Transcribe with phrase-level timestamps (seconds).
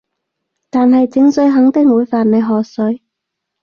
[0.71, 3.03] 但係井水肯定會犯你河水